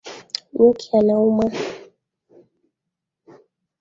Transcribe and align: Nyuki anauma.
Nyuki 0.53 0.87
anauma. 0.99 1.45